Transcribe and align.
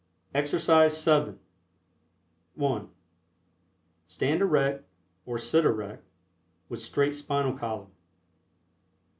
EXERCISE 0.33 1.05
VII. 1.05 1.35
(1) 2.55 2.89
Stand 4.07 4.41
erect, 4.41 4.83
or 5.27 5.37
sit 5.37 5.63
erect, 5.63 6.03
with 6.69 6.81
straight 6.81 7.15
spinal 7.15 7.55
column. 7.55 7.91